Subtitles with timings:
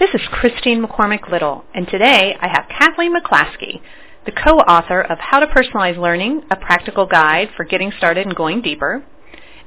[0.00, 3.82] This is Christine McCormick Little, and today I have Kathleen McClaskey,
[4.24, 8.62] the co-author of How to Personalize Learning, a practical guide for getting started and going
[8.62, 9.04] deeper,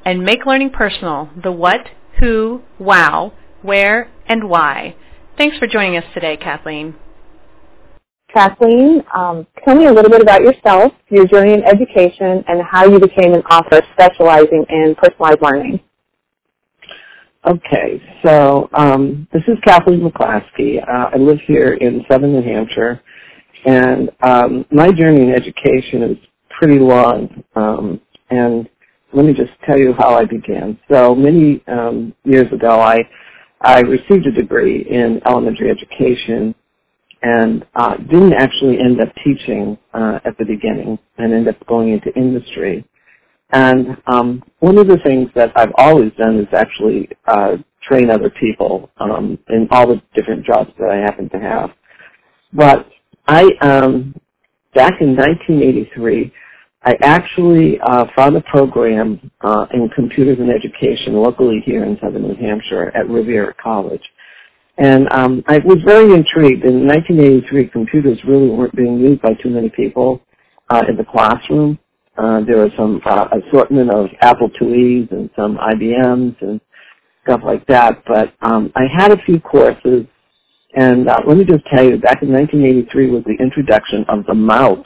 [0.03, 1.81] and Make Learning Personal, the what,
[2.19, 4.95] who, wow, where, and why.
[5.37, 6.95] Thanks for joining us today, Kathleen.
[8.33, 12.87] Kathleen, um, tell me a little bit about yourself, your journey in education, and how
[12.87, 15.79] you became an author specializing in personalized learning.
[17.47, 20.77] Okay, so um, this is Kathleen McClaskey.
[20.87, 23.01] Uh, I live here in Southern New Hampshire,
[23.65, 26.17] and um, my journey in education is
[26.59, 27.43] pretty long.
[27.55, 28.69] Um, and
[29.13, 30.79] let me just tell you how I began.
[30.91, 32.97] So many um, years ago, I
[33.61, 36.55] I received a degree in elementary education,
[37.23, 41.89] and uh, didn't actually end up teaching uh, at the beginning, and ended up going
[41.93, 42.85] into industry.
[43.53, 48.31] And um, one of the things that I've always done is actually uh, train other
[48.31, 51.69] people um, in all the different jobs that I happen to have.
[52.51, 52.89] But
[53.27, 54.15] I, um,
[54.73, 56.33] back in 1983,
[56.85, 62.23] I actually uh, found a program uh, in computers and education locally here in southern
[62.23, 64.03] New Hampshire at Rivier College.
[64.79, 66.65] And um, I was very intrigued.
[66.65, 70.21] In 1983, computers really weren't being used by too many people
[70.71, 71.77] uh, in the classroom.
[72.17, 76.61] Uh, there was some uh, assortment of Apple IIe's and some IBM's and
[77.23, 78.03] stuff like that.
[78.07, 80.05] But um, I had a few courses,
[80.75, 84.35] and uh, let me just tell you, back in 1983 was the introduction of the
[84.35, 84.85] mouse.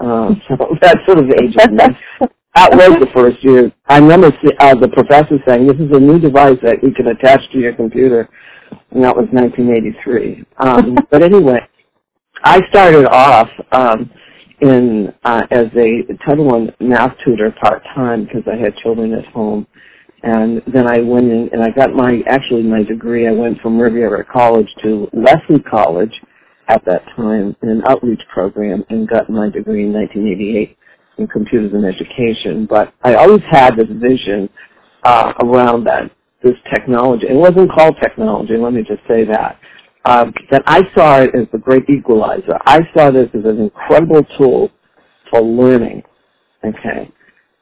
[0.00, 2.28] Uh, so that sort of ages me.
[2.54, 3.72] That was the first year.
[3.86, 4.28] I remember
[4.60, 7.74] uh, the professor saying, "This is a new device that you can attach to your
[7.74, 8.28] computer,"
[8.90, 10.44] and that was 1983.
[10.58, 11.60] Um, but anyway,
[12.44, 13.48] I started off.
[13.72, 14.10] Um,
[14.62, 19.26] in uh, as a Title One math tutor part time because I had children at
[19.26, 19.66] home,
[20.22, 23.26] and then I went in and I got my actually my degree.
[23.26, 26.12] I went from Rivier College to Lesley College
[26.68, 30.76] at that time in an outreach program and got my degree in 1988
[31.18, 32.66] in computers and education.
[32.66, 34.48] But I always had this vision
[35.02, 36.10] uh, around that
[36.44, 37.26] this technology.
[37.28, 38.56] It wasn't called technology.
[38.56, 39.58] Let me just say that
[40.04, 42.58] um, that I saw it as the great equalizer.
[42.66, 44.70] I saw this as an incredible tool
[45.30, 46.02] for learning.
[46.64, 47.10] Okay,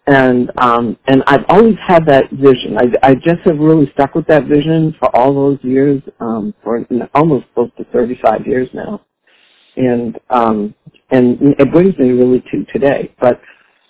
[0.06, 2.76] and um, and I've always had that vision.
[2.78, 6.86] I, I just have really stuck with that vision for all those years, um, for
[7.14, 9.02] almost close to 35 years now,
[9.76, 10.74] and um,
[11.10, 13.14] and it brings me really to today.
[13.20, 13.40] But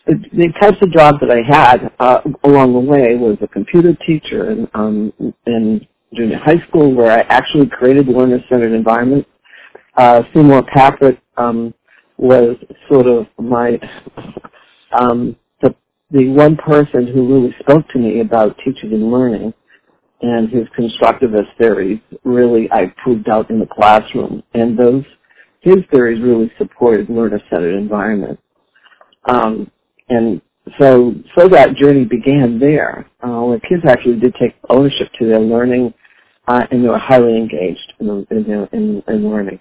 [0.07, 3.97] the, the types of jobs that I had uh, along the way was a computer
[4.07, 5.13] teacher and um,
[5.47, 9.29] and junior high school where I actually created learner-centered environments.
[9.97, 11.75] Uh, Seymour Papert um,
[12.19, 12.57] was
[12.89, 13.79] sort of my
[14.99, 15.75] um, the
[16.11, 19.55] the one person who really spoke to me about teaching and learning,
[20.23, 25.05] and his constructivist theories really I proved out in the classroom, and those
[25.61, 28.43] his theories really supported learner-centered environments.
[29.27, 29.71] Um,
[30.09, 30.41] and
[30.79, 33.07] so so that journey began there.
[33.23, 35.93] Uh, where kids actually did take ownership to their learning
[36.49, 39.59] uh, and they were highly engaged in, in, in, in learning.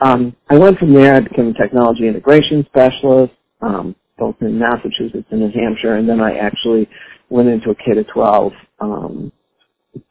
[0.00, 1.14] Um, I went from there.
[1.14, 6.20] I became a technology integration specialist, um, both in Massachusetts and New Hampshire, and then
[6.20, 6.88] I actually
[7.30, 9.32] went into a K to 12 um,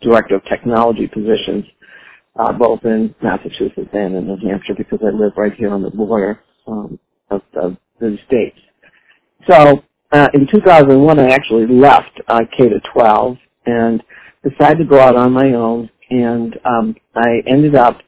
[0.01, 1.65] director of technology positions,
[2.39, 5.91] uh, both in Massachusetts and in New Hampshire, because I live right here on the
[5.91, 8.59] border um, of, of the states.
[9.49, 14.03] So uh, in 2001, I actually left uh, K to 12 and
[14.47, 17.99] decided to go out on my own and um, I ended up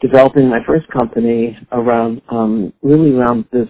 [0.00, 3.68] developing my first company around um, really around this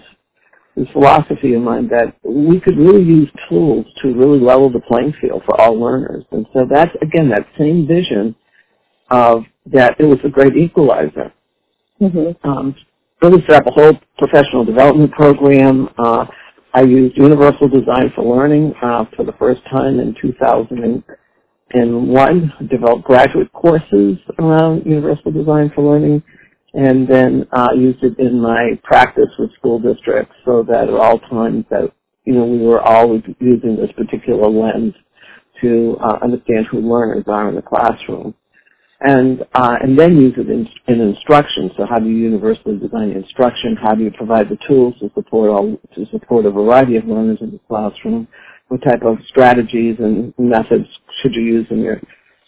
[0.76, 5.14] this philosophy of mine that we could really use tools to really level the playing
[5.20, 6.24] field for all learners.
[6.32, 8.34] And so that's again that same vision
[9.10, 11.32] of that it was a great equalizer.
[12.00, 12.48] Mm-hmm.
[12.48, 12.74] Um,
[13.22, 15.88] really set up a whole professional development program.
[15.96, 16.26] Uh,
[16.74, 21.04] I used Universal Design for Learning uh, for the first time in 2000
[21.72, 22.08] and
[22.70, 26.22] developed graduate courses around Universal Design for Learning,
[26.74, 31.20] and then uh, used it in my practice with school districts so that at all
[31.20, 31.92] times that,
[32.26, 34.94] you know, we were always using this particular lens
[35.62, 38.34] to uh, understand who learners are in the classroom.
[39.00, 41.70] And, uh, and then use it in, in instruction.
[41.76, 43.76] So how do you universally design instruction?
[43.82, 47.38] How do you provide the tools to support all, to support a variety of learners
[47.42, 48.28] in the classroom?
[48.68, 50.86] what type of strategies and methods
[51.22, 52.00] should you use in your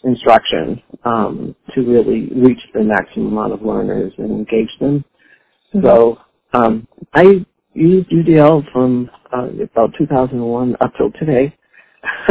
[0.03, 5.05] instruction um, to really reach the maximum amount of learners and engage them.
[5.75, 5.85] Mm-hmm.
[5.85, 6.17] So
[6.53, 11.55] um, I used UDL from uh, about 2001 up till today,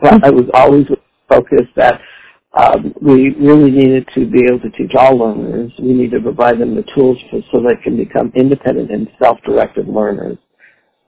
[0.00, 0.86] but I was always
[1.28, 2.00] focused that
[2.56, 5.72] um, we really needed to be able to teach all learners.
[5.78, 9.88] We need to provide them the tools for, so they can become independent and self-directed
[9.88, 10.38] learners.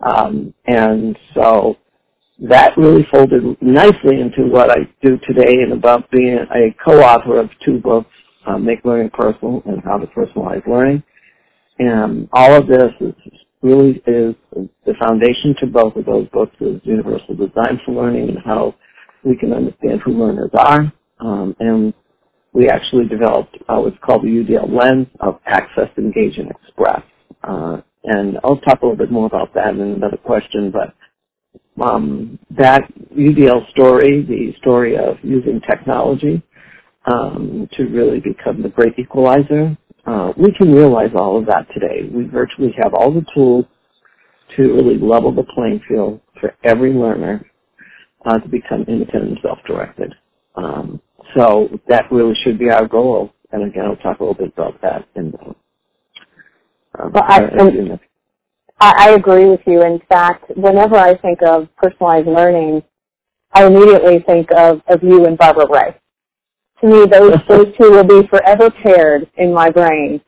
[0.05, 1.77] Um, and so
[2.41, 7.51] that really folded nicely into what I do today and about being a co-author of
[7.65, 8.11] two books,
[8.47, 11.03] uh, Make Learning Personal and How to Personalize Learning.
[11.79, 13.15] And all of this is
[13.63, 14.35] really is
[14.85, 18.75] the foundation to both of those books is Universal Design for Learning and how
[19.25, 20.93] we can understand who learners are.
[21.21, 21.95] Um, and
[22.53, 27.03] we actually developed uh, what's called the UDL lens of access, engage, and express.
[27.45, 30.95] Uh, and I'll talk a little bit more about that in another question, but
[31.83, 32.83] um, that
[33.17, 36.43] UDL story, the story of using technology
[37.07, 39.77] um, to really become the great equalizer,
[40.07, 42.09] uh, we can realize all of that today.
[42.13, 43.67] We virtually have all the tools
[44.57, 47.45] to really level the playing field for every learner
[48.25, 50.15] uh, to become independent and self-directed.
[50.57, 51.01] Um,
[51.35, 53.33] so that really should be our goal.
[53.53, 55.55] And again, I'll talk a little bit about that in the,
[56.99, 57.99] uh, well, I,
[58.81, 59.83] I, I agree with you.
[59.83, 62.83] In fact, whenever I think of personalized learning,
[63.53, 65.97] I immediately think of, of you and Barbara Bray.
[66.81, 70.21] To me, those those two will be forever paired in my brain.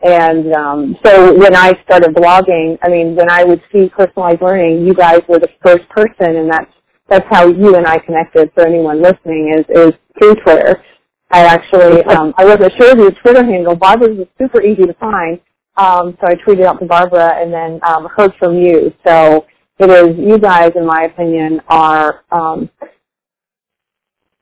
[0.00, 4.86] And um, so when I started blogging, I mean, when I would see personalized learning,
[4.86, 6.70] you guys were the first person, and that's
[7.08, 8.52] that's how you and I connected.
[8.54, 10.82] For anyone listening, is is through Twitter.
[11.30, 13.76] I actually um, I wasn't sure of your Twitter handle.
[13.76, 15.38] Barbara's was super easy to find,
[15.76, 18.92] um, so I tweeted out to Barbara and then um, heard from you.
[19.06, 19.46] So
[19.78, 22.70] it is you guys, in my opinion, are um,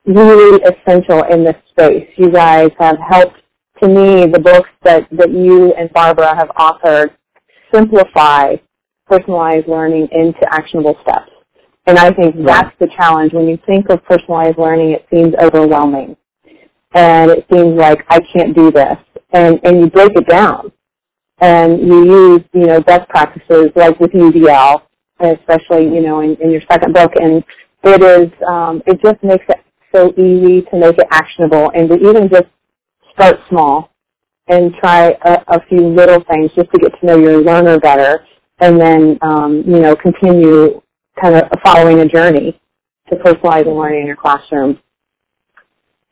[0.05, 2.07] really essential in this space.
[2.17, 3.37] You guys have helped,
[3.81, 7.09] to me, the books that, that you and Barbara have authored
[7.73, 8.55] simplify
[9.05, 11.31] personalized learning into actionable steps.
[11.87, 13.33] And I think that's the challenge.
[13.33, 16.17] When you think of personalized learning, it seems overwhelming.
[16.93, 18.97] And it seems like, I can't do this.
[19.31, 20.71] And, and you break it down.
[21.39, 24.81] And you use, you know, best practices like with UDL,
[25.21, 27.11] especially, you know, in, in your second book.
[27.15, 27.43] And
[27.83, 29.63] it is, um, it just makes it
[29.93, 32.47] so easy to make it actionable and to even just
[33.13, 33.91] start small
[34.47, 38.25] and try a, a few little things just to get to know your learner better
[38.59, 40.81] and then, um, you know, continue
[41.21, 42.59] kind of following a journey
[43.09, 44.79] to personalizing learning in your classroom.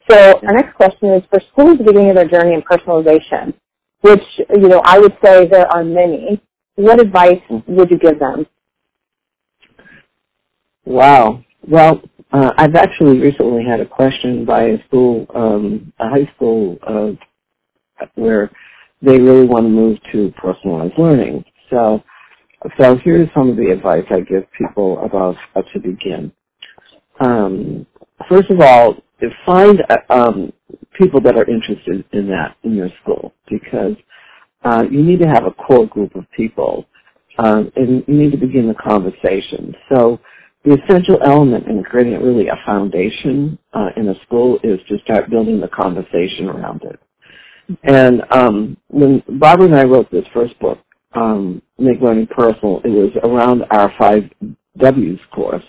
[0.10, 3.54] So our next question is for schools beginning their journey in personalization,
[4.02, 6.42] which, you know, I would say there are many.
[6.76, 8.46] What advice would you give them?
[10.86, 11.44] Wow.
[11.68, 12.02] Well,
[12.32, 17.12] uh, I've actually recently had a question by a school, um, a high school, uh,
[18.16, 18.52] where
[19.02, 21.44] they really want to move to personalized learning.
[21.70, 22.04] So,
[22.78, 26.32] so here's some of the advice I give people about how to begin.
[27.20, 27.86] Um,
[28.30, 28.96] first of all,
[29.46, 30.54] find uh, um,
[30.94, 33.96] people that are interested in that in your school because
[34.64, 36.86] uh, you need to have a core group of people,
[37.38, 39.76] um, and you need to begin the conversation.
[39.90, 40.20] So
[40.64, 45.30] the essential element in creating really a foundation uh, in a school is to start
[45.30, 47.00] building the conversation around it.
[47.84, 50.80] And um, when Barbara and I wrote this first book,
[51.16, 54.24] um, Make Learning Personal, it was around our five
[54.78, 55.64] W's course,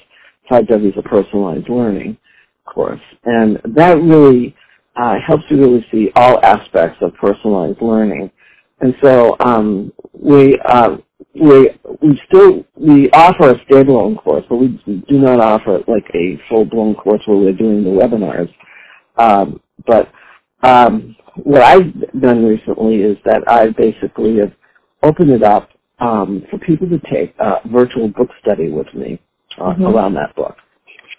[0.48, 2.18] five W's of personalized learning
[2.66, 3.00] course.
[3.24, 4.56] And that really
[4.96, 8.30] uh, helps you really see all aspects of personalized learning.
[8.80, 10.96] And so um, we uh,
[11.34, 11.70] we
[12.02, 14.68] we still we offer a standalone course, but we
[15.08, 18.52] do not offer like a full blown course where we're doing the webinars.
[19.18, 20.10] Um, but
[20.62, 24.52] um, what I've done recently is that I basically have
[25.06, 25.70] opened it up
[26.00, 29.20] um, for people to take a virtual book study with me
[29.58, 29.84] uh, mm-hmm.
[29.84, 30.56] around that book.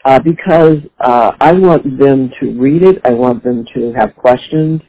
[0.06, 4.82] Uh, because uh, I want them to read it, I want them to have questions,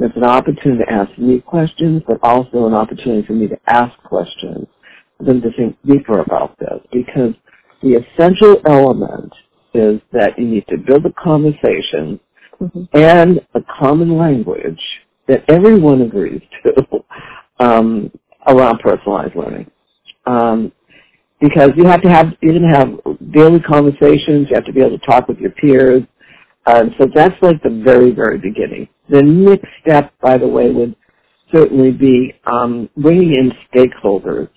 [0.00, 3.96] it's an opportunity to ask me questions, but also an opportunity for me to ask
[4.04, 4.66] questions,
[5.16, 6.78] for them to think deeper about this.
[6.92, 7.34] Because
[7.82, 9.32] the essential element
[9.74, 12.20] is that you need to build a conversation
[12.60, 12.84] mm-hmm.
[12.92, 14.80] and a common language
[15.26, 17.04] that everyone agrees to
[17.64, 18.10] um,
[18.46, 19.70] around personalized learning.
[20.26, 20.72] Um,
[21.40, 24.48] because you have to have you can have daily conversations.
[24.50, 26.02] You have to be able to talk with your peers.
[26.66, 28.88] Um, so that's like the very, very beginning.
[29.08, 30.94] The next step, by the way, would
[31.50, 34.50] certainly be um, bringing in stakeholders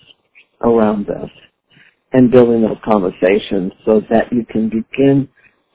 [0.60, 1.30] around this
[2.12, 5.28] and building those conversations so that you can begin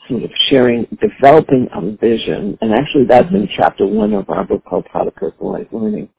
[0.07, 2.57] sort of sharing, developing a vision.
[2.61, 3.35] And actually that's mm-hmm.
[3.37, 6.09] in chapter one of our book called How to Personalize Learning.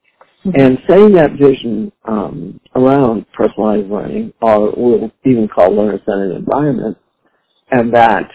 [0.48, 0.60] Mm-hmm.
[0.60, 6.96] And setting that vision um, around personalized learning, or we'll even call learner-centered environment,
[7.70, 8.30] and that,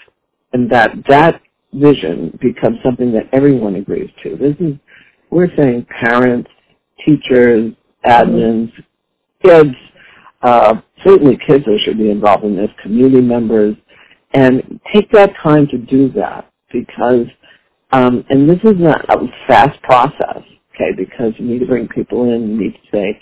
[0.54, 1.42] and that that
[1.74, 4.36] vision becomes something that everyone agrees to.
[4.36, 4.76] This is,
[5.32, 6.50] we're saying parents,
[7.04, 7.74] teachers,
[8.06, 8.72] admins,
[9.44, 9.76] kids,
[10.44, 13.76] uh, certainly kids should be involved in this, community members,
[14.34, 17.26] and take that time to do that because,
[17.92, 20.44] um, and this is not a fast process,
[20.76, 23.20] okay, because you need to bring people in, you need to say,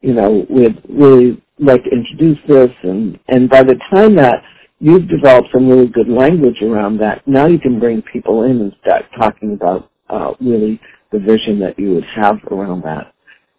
[0.00, 4.42] you know, we'd really like to introduce this, and, and by the time that
[4.80, 8.76] you've developed some really good language around that, now you can bring people in and
[8.82, 10.80] start talking about uh, really
[11.12, 13.12] the vision that you would have around that.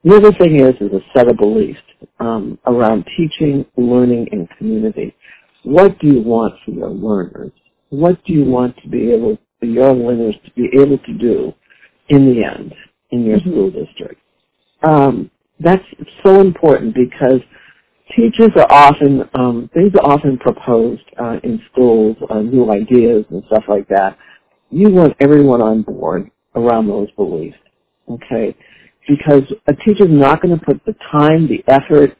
[0.04, 1.80] The other thing is, is a set of beliefs
[2.20, 5.16] um, around teaching, learning, and community.
[5.64, 7.52] What do you want for your learners?
[7.90, 11.54] What do you want to be able for your learners to be able to do
[12.10, 12.74] in the end
[13.16, 13.52] in your mm-hmm.
[13.52, 14.22] school district?
[14.84, 15.84] Um, that's
[16.24, 17.40] so important because
[18.16, 23.44] teachers are often um, things are often proposed uh, in schools, uh, new ideas and
[23.48, 24.18] stuff like that.
[24.70, 27.58] You want everyone on board around those beliefs,
[28.10, 28.56] okay?
[29.08, 32.18] Because a teacher's not going to put the time, the effort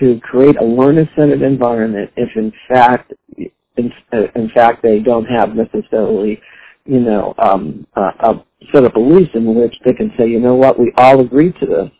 [0.00, 3.92] to create a learner-centered environment if, in fact, in,
[4.34, 6.40] in fact, they don't have necessarily,
[6.86, 10.54] you know, um, a, a set of beliefs in which they can say, you know
[10.54, 11.90] what, we all agree to this,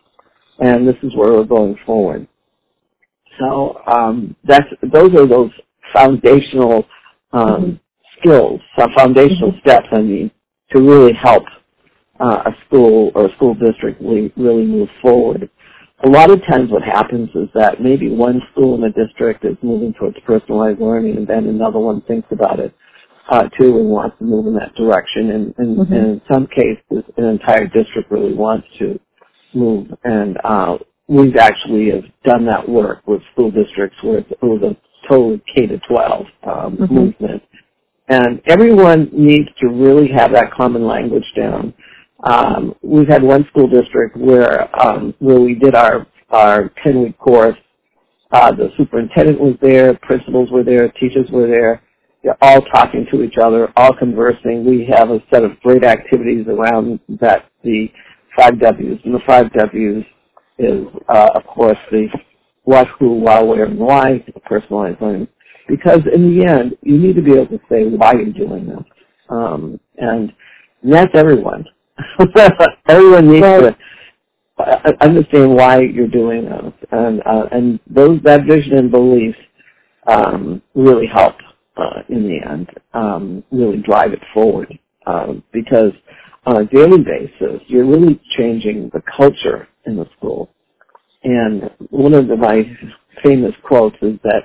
[0.58, 2.26] and this is where we're going forward.
[3.38, 5.50] So um, that's those are those
[5.92, 6.86] foundational
[7.32, 7.74] um, mm-hmm.
[8.20, 9.68] skills, some foundational mm-hmm.
[9.68, 9.88] steps.
[9.90, 10.30] I mean,
[10.70, 11.44] to really help
[12.20, 15.50] uh, a school or a school district really, really move forward.
[16.04, 19.56] A lot of times, what happens is that maybe one school in the district is
[19.62, 22.74] moving towards personalized learning, and then another one thinks about it
[23.30, 25.30] uh, too and wants to move in that direction.
[25.30, 25.92] And, and, mm-hmm.
[25.92, 28.98] and in some cases, an entire district really wants to
[29.54, 29.88] move.
[30.04, 30.78] And uh,
[31.08, 35.66] we've actually have done that work with school districts where it was a total K
[35.66, 36.94] to 12 um, mm-hmm.
[36.94, 37.42] movement.
[38.08, 41.72] And everyone needs to really have that common language down.
[42.24, 47.18] Um, we've had one school district where um, where we did our our 10 week
[47.18, 47.56] course.
[48.30, 51.83] Uh, the superintendent was there, principals were there, teachers were there.
[52.24, 54.64] They're all talking to each other, all conversing.
[54.64, 57.92] We have a set of great activities around that the
[58.34, 60.04] five W's, and the five W's
[60.58, 62.08] is, uh, of course, the
[62.64, 65.28] what, who, why, where, and why, personalized learning.
[65.68, 68.84] Because in the end, you need to be able to say why you're doing this.
[69.28, 70.32] Um, and,
[70.82, 71.66] and that's everyone.
[72.88, 73.76] everyone needs to
[74.58, 76.72] uh, understand why you're doing this.
[76.90, 79.34] And, uh, and those, that vision and belief
[80.06, 81.34] um, really help
[81.76, 84.78] uh, in the end, um, really drive it forward.
[85.06, 85.92] Uh, because
[86.46, 90.50] on a daily basis, you're really changing the culture in the school.
[91.22, 92.64] And one of the, my
[93.22, 94.42] famous quotes is that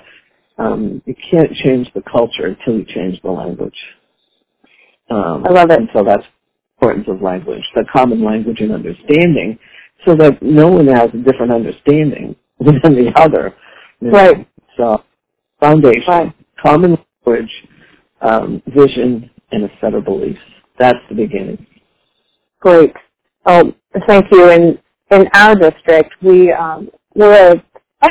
[0.58, 3.78] um, you can't change the culture until you change the language.
[5.10, 5.80] Um, I love it.
[5.80, 9.58] And so that's the importance of language, the common language and understanding,
[10.06, 13.56] so that no one has a different understanding than the other.
[14.02, 14.18] You know?
[14.18, 14.48] Right.
[14.78, 15.04] So
[15.60, 16.36] foundation, right.
[16.62, 16.98] common
[17.30, 17.52] language,
[18.22, 20.40] um, vision, and a set of beliefs.
[20.78, 21.66] That's the beginning.
[22.60, 22.94] Great.
[23.46, 23.74] Oh,
[24.08, 24.50] thank you.
[24.50, 24.80] And
[25.12, 27.64] in our district, we um, we're a,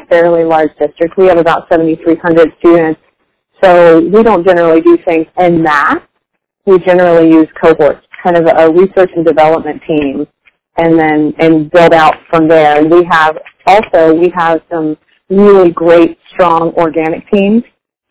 [0.09, 1.17] fairly large district.
[1.17, 3.01] We have about 7,300 students,
[3.63, 6.03] so we don't generally do things in masse.
[6.67, 10.27] We generally use cohorts, kind of a research and development team,
[10.77, 12.79] and then and build out from there.
[12.79, 14.97] And we have also we have some
[15.31, 17.63] really great, strong organic teams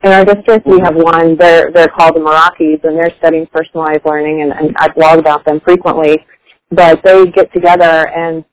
[0.04, 0.68] in our district.
[0.68, 1.38] We have one.
[1.38, 5.46] They're they're called the Meraki's, and they're studying personalized learning, and, and I blog about
[5.46, 6.26] them frequently.
[6.72, 8.44] But they get together and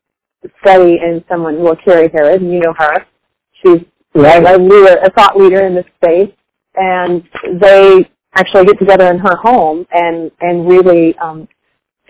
[0.60, 3.06] study in someone, well, Carrie Harris, and you know her.
[3.62, 3.84] She's
[4.14, 4.44] right.
[4.44, 6.30] a leader, a thought leader in this space,
[6.76, 7.22] and
[7.60, 11.48] they actually get together in her home and and really um,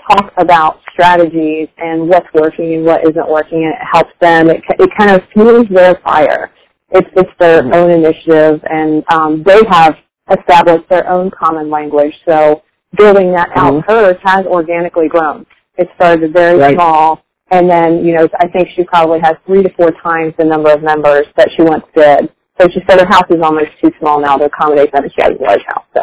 [0.07, 4.50] talk about strategies and what's working and what isn't working, and it helps them.
[4.50, 6.50] It it kind of fuels their fire.
[6.95, 7.75] It's it's their mm-hmm.
[7.75, 9.97] own initiative, and um, they have
[10.37, 12.15] established their own common language.
[12.25, 12.63] So
[12.97, 13.91] building that out, mm-hmm.
[13.91, 15.45] hers has organically grown.
[15.77, 16.75] It started very right.
[16.75, 20.45] small and then, you know, I think she probably has three to four times the
[20.45, 22.33] number of members that she once did.
[22.61, 25.33] So she said her house is almost too small now to accommodate and she has
[25.39, 25.85] a large house.
[25.95, 26.03] So,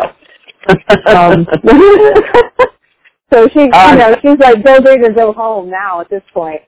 [1.10, 1.48] um,
[3.34, 6.62] so she, you know, she's like go big or go home now at this point.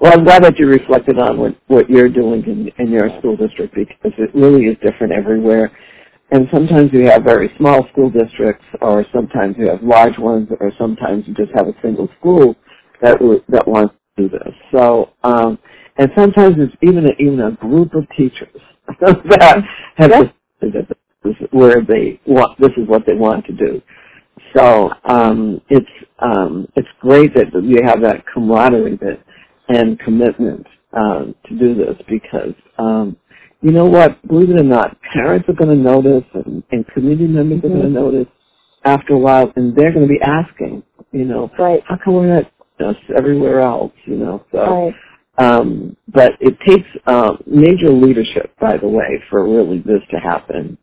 [0.00, 3.36] Well, I'm glad that you reflected on what what you're doing in, in your school
[3.36, 5.72] district because it really is different everywhere.
[6.32, 10.72] And sometimes you have very small school districts, or sometimes you have large ones, or
[10.78, 12.56] sometimes you just have a single school
[13.02, 14.54] that that wants to do this.
[14.72, 15.58] So, um,
[15.98, 18.60] and sometimes it's even a, even a group of teachers
[19.00, 19.64] that
[19.96, 20.10] have
[20.60, 20.88] decided
[21.24, 22.60] is where they want.
[22.60, 23.82] This is what they want to do.
[24.56, 25.86] So um, it's
[26.20, 29.20] um, it's great that you have that camaraderie that,
[29.70, 33.16] and commitment um, to do this because um,
[33.62, 34.26] you know what?
[34.26, 37.66] Believe it or not, parents are going to notice and, and community members mm-hmm.
[37.66, 38.26] are going to notice
[38.84, 41.82] after a while, and they're going to be asking, you know, right.
[41.86, 42.50] how come we're not
[42.80, 43.92] just everywhere else?
[44.04, 44.58] You know, so.
[44.58, 44.94] Right.
[45.38, 50.76] Um, but it takes uh, major leadership, by the way, for really this to happen.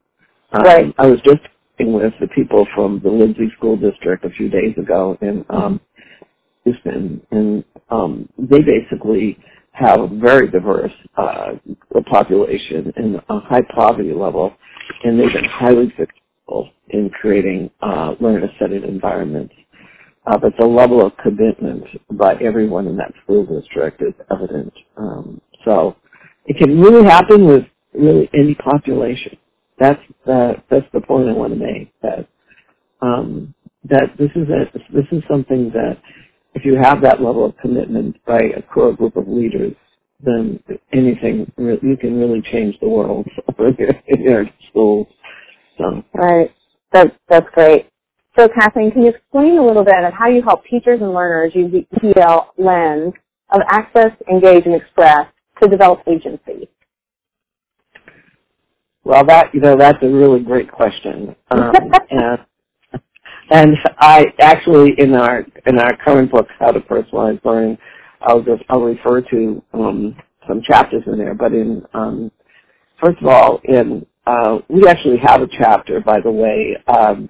[0.52, 0.96] Um, right.
[0.98, 1.42] I was just
[1.80, 5.80] with the people from the Lindsay School District a few days ago and um,
[6.74, 9.40] Houston, and um, they basically
[9.74, 11.54] have a very diverse uh,
[12.10, 14.54] population and a high poverty level,
[15.04, 19.56] and they've been highly successful in creating uh, learner-centered environments.
[20.28, 21.84] Uh, but the level of commitment
[22.14, 24.74] by everyone in that school district is evident.
[24.98, 25.96] Um, so
[26.46, 27.64] it can really happen with
[27.96, 29.38] really any population.
[29.80, 31.94] That's the that's the point I want to make.
[32.04, 32.28] That
[33.02, 33.54] um,
[33.90, 35.98] that this is a this is something that
[36.58, 39.74] if you have that level of commitment by a core group of leaders,
[40.20, 40.60] then
[40.92, 43.28] anything you can really change the world
[44.08, 45.08] in your schools.
[45.78, 46.04] So.
[46.16, 46.52] Right.
[46.92, 47.90] That's that's great.
[48.36, 51.54] So Kathleen, can you explain a little bit of how you help teachers and learners
[51.54, 53.14] use the UDL lens
[53.52, 55.28] of access, engage, and express
[55.62, 56.70] to develop agency?
[59.04, 61.74] Well, that you know that's a really great question, um,
[62.10, 62.40] and
[63.52, 67.78] and I actually in our in our current book, How to Personalize Learning,
[68.22, 70.16] I'll just I'll refer to um,
[70.48, 71.36] some chapters in there.
[71.36, 72.32] But in um,
[73.02, 77.30] first of all, in uh, we actually have a chapter, by the way, um,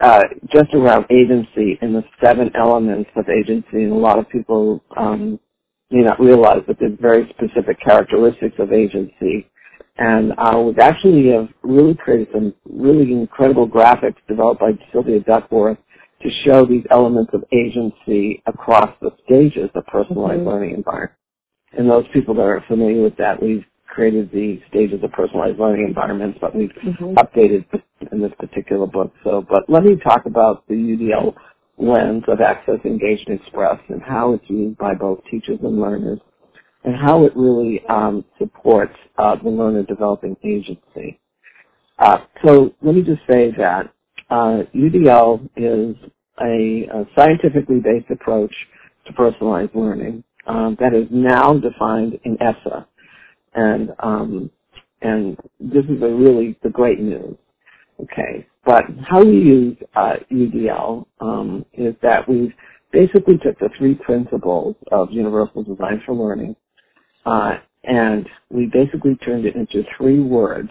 [0.00, 0.22] uh,
[0.52, 5.40] just around agency and the seven elements of agency, and a lot of people um,
[5.90, 9.48] may not realize that there's very specific characteristics of agency.
[9.98, 15.78] And uh, we've actually have really created some really incredible graphics developed by Sylvia Duckworth
[16.22, 20.48] to show these elements of agency across the stages of personalized mm-hmm.
[20.48, 21.12] learning environment.
[21.76, 25.88] And those people that are familiar with that, we've created the stages of personalized learning
[25.88, 27.14] environments, but we've mm-hmm.
[27.14, 27.64] updated
[28.12, 29.12] in this particular book.
[29.24, 31.34] So, but let me talk about the UDL
[31.76, 36.20] lens of Access, Engage, and Express and how it's used by both teachers and learners
[36.84, 41.20] and how it really um, supports uh, the learner developing agency.
[41.98, 43.92] Uh, so let me just say that
[44.30, 45.96] uh, UDL is
[46.40, 48.54] a, a, scientifically based approach
[49.06, 52.86] to personalized learning um, that is now defined in ESSA,
[53.54, 54.50] and um,
[55.02, 57.36] and this is really the great news.
[58.00, 62.52] Okay, but how we use uh, UDL um, is that we've
[62.92, 66.56] basically took the three principles of universal design for learning,
[67.26, 67.54] uh,
[67.84, 70.70] and we basically turned it into three words: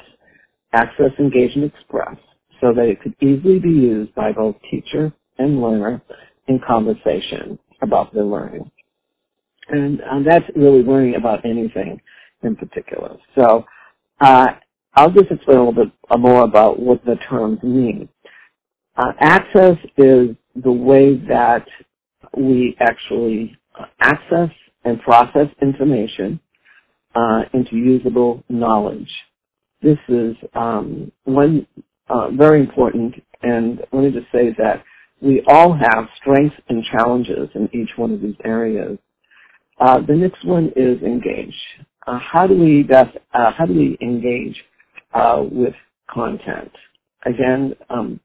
[0.73, 2.17] access, engage, and express,
[2.61, 6.01] so that it could easily be used by both teacher and learner
[6.47, 8.69] in conversation about their learning.
[9.69, 12.01] And um, that's really learning about anything
[12.43, 13.17] in particular.
[13.35, 13.65] So
[14.21, 14.47] uh,
[14.95, 18.09] I'll just explain a little bit more about what the terms mean.
[18.97, 20.29] Uh, access is
[20.63, 21.65] the way that
[22.37, 24.49] we actually uh, access
[24.87, 26.39] and process information
[27.15, 29.09] uh, into usable knowledge.
[29.81, 31.67] This is um, one
[32.09, 34.83] uh, very important, and let me just say that
[35.21, 38.97] we all have strengths and challenges in each one of these areas.
[39.79, 41.55] Uh, the next one is engage.
[42.07, 44.55] Uh, how do we best, uh, how do we engage
[45.13, 45.75] uh, with
[46.09, 46.71] content?
[47.25, 48.19] Again, um,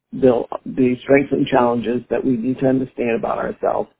[1.03, 3.91] strengths and challenges that we need to understand about ourselves,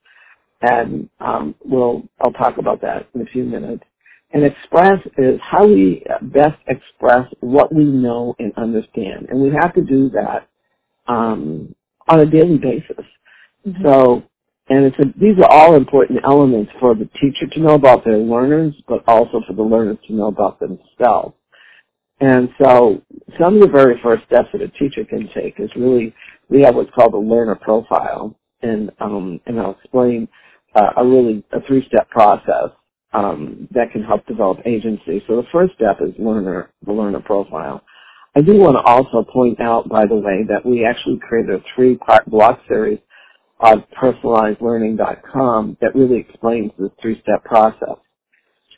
[0.63, 3.85] and um, we'll I'll talk about that in a few minutes.
[4.33, 9.75] And express is how we best express what we know and understand, and we have
[9.75, 10.49] to do that
[11.07, 11.75] um,
[12.09, 13.05] on a daily basis.
[13.67, 13.83] Mm-hmm.
[13.85, 14.23] So
[14.69, 18.19] and it's a, these are all important elements for the teacher to know about their
[18.19, 21.35] learners, but also for the learners to know about themselves.
[22.21, 23.03] And so
[23.41, 26.15] some of the very first steps that a teacher can take is really,
[26.49, 28.37] we have what's called a learner profile.
[28.63, 30.29] And, um, and I'll explain
[30.75, 32.71] uh, a really, a three-step process
[33.15, 35.23] um, that can help develop agency.
[35.29, 37.83] So the first step is learner, the learner profile.
[38.37, 41.65] I do want to also point out, by the way, that we actually created a
[41.75, 43.01] three-part block series
[43.61, 47.97] on personalizedlearning.com that really explains this three-step process.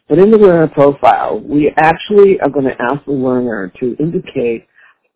[0.09, 4.67] But in the learner profile, we actually are going to ask the learner to indicate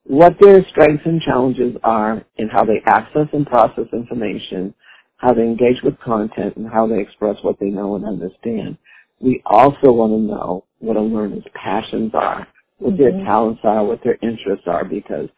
[0.04, 4.74] what their strengths and challenges are and how they access and process information,
[5.18, 8.78] how they engage with content, and how they express what they know and understand.
[9.20, 12.46] We also want to know what a learner's passions are
[12.78, 13.02] what mm-hmm.
[13.02, 15.28] their talents are, what their interests are, because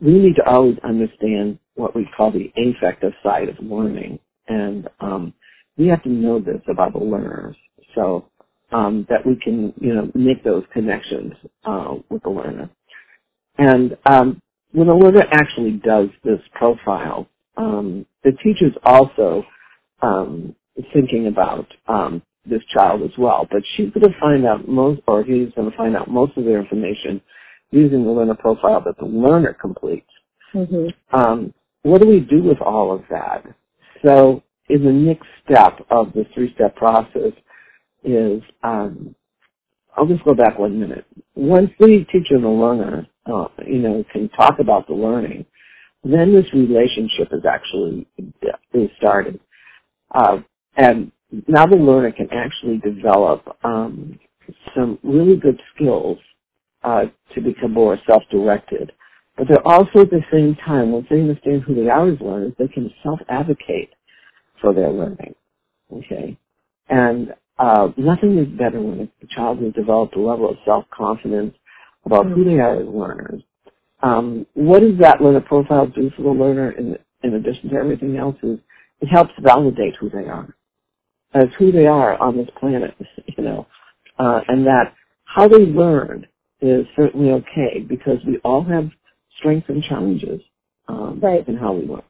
[0.00, 4.18] we need to always understand what we call the affective side of learning.
[4.48, 5.34] And um,
[5.76, 7.56] we have to know this about the learners
[7.94, 8.26] so
[8.72, 11.32] um, that we can, you know, make those connections
[11.64, 12.70] uh, with the learner.
[13.58, 14.40] And um,
[14.72, 19.44] when a learner actually does this profile, um, the teacher's also
[20.02, 20.54] um,
[20.92, 23.46] thinking about um, this child as well.
[23.50, 26.44] But she's going to find out most, or he's going to find out most of
[26.44, 27.20] their information
[27.70, 30.10] using the learner profile that the learner completes.
[30.54, 31.16] Mm-hmm.
[31.16, 33.44] Um, what do we do with all of that?
[34.02, 37.32] So in the next step of the three-step process
[38.04, 39.14] is, um,
[39.96, 41.04] I'll just go back one minute.
[41.34, 45.44] Once the teacher and the learner, uh, you know, can talk about the learning,
[46.04, 48.06] then this relationship is actually
[48.72, 49.40] is started.
[50.14, 50.38] Uh,
[50.76, 51.12] and
[51.46, 54.18] now the learner can actually develop um,
[54.74, 56.18] some really good skills
[56.82, 58.92] uh, to become more self-directed.
[59.36, 62.52] But they're also at the same time, once they understand who they are as learners,
[62.58, 63.90] they can self-advocate
[64.60, 65.34] for their learning.
[65.92, 66.38] Okay?
[66.88, 71.54] And uh, nothing is better when a child has developed a level of self-confidence
[72.04, 72.34] about mm-hmm.
[72.34, 73.42] who they are as learners.
[74.02, 78.16] Um, what does that learner profile do for the learner in, in addition to everything
[78.16, 78.58] else is
[79.00, 80.48] it helps validate who they are
[81.34, 82.94] as who they are on this planet,
[83.38, 83.66] you know,
[84.18, 86.26] uh, and that how they learn
[86.60, 88.90] is certainly okay because we all have
[89.38, 90.40] strengths and challenges
[90.88, 91.46] um, right.
[91.48, 92.02] in how we learn.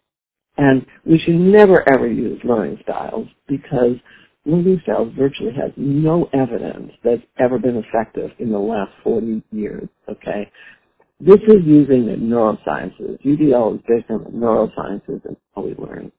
[0.56, 3.96] And we should never ever use learning styles because
[4.44, 9.88] learning styles virtually has no evidence that's ever been effective in the last 40 years,
[10.08, 10.50] okay?
[11.20, 13.20] This is using the neurosciences.
[13.24, 16.10] UDL is based on the neurosciences and how we learn.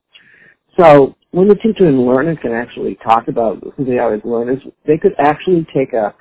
[0.80, 4.62] So when the teacher and learner can actually talk about who they are as learners,
[4.86, 6.14] they could actually take a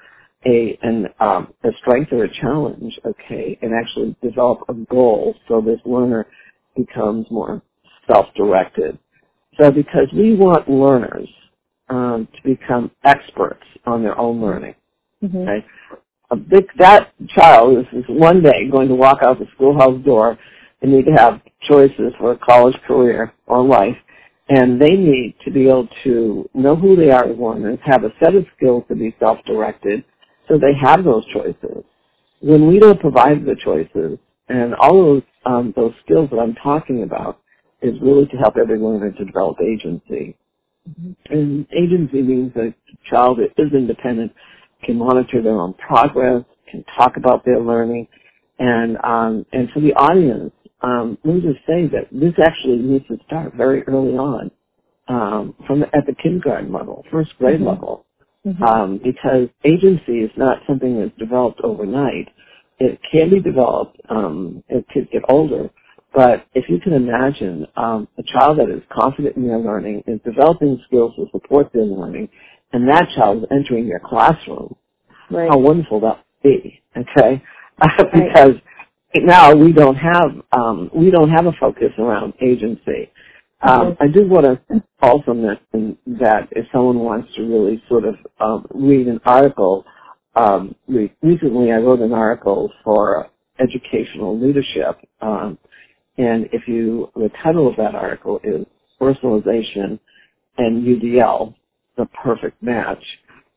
[0.47, 5.61] a an um, a strength or a challenge, okay, and actually develop a goal so
[5.61, 6.27] this learner
[6.77, 7.63] becomes more
[8.07, 8.99] self-directed.
[9.59, 11.29] So because we want learners
[11.91, 14.75] um, to become experts on their own learning,
[15.23, 15.37] mm-hmm.
[15.37, 15.67] okay,
[16.31, 20.39] a big that child is, is one day going to walk out the schoolhouse door
[20.83, 23.97] and need to have choices for a college career or life
[24.51, 28.13] and they need to be able to know who they are as learners, have a
[28.19, 30.05] set of skills to be self-directed,
[30.49, 31.85] so they have those choices.
[32.41, 37.05] When we don't provide the choices, and all those um, those skills that I'm talking
[37.05, 37.39] about
[37.81, 40.37] is really to help every learner to develop agency.
[40.89, 41.33] Mm-hmm.
[41.33, 42.75] And agency means that a
[43.09, 44.33] child that is independent
[44.83, 48.07] can monitor their own progress, can talk about their learning,
[48.59, 53.07] and um, and for the audience, um, let me just say that this actually needs
[53.09, 54.51] to start very early on,
[55.09, 57.69] um, from the, at the kindergarten level, first grade mm-hmm.
[57.69, 58.07] level,
[58.47, 58.63] mm-hmm.
[58.63, 62.29] Um, because agency is not something that's developed overnight.
[62.79, 65.71] It can be developed um, as kids get older,
[66.15, 70.21] but if you can imagine um, a child that is confident in their learning, is
[70.25, 72.29] developing skills to support their learning,
[72.73, 74.75] and that child is entering their classroom,
[75.31, 75.49] right.
[75.49, 76.83] how wonderful that would be.
[76.97, 77.43] Okay,
[78.13, 78.55] because
[79.15, 83.11] right now we don't have um, we don't have a focus around agency.
[83.63, 88.15] Um, I do want to also mention that if someone wants to really sort of
[88.41, 89.85] um, read an article,
[90.35, 93.29] um, recently I wrote an article for
[93.61, 95.59] educational leadership, um,
[96.21, 98.67] and if you the title of that article is
[99.01, 99.99] personalization
[100.59, 101.55] and UDL,
[101.97, 103.03] the perfect match.